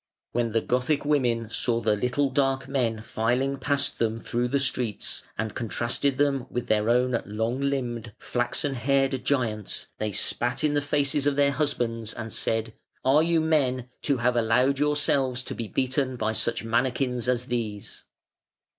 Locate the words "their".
6.65-6.89, 11.35-11.51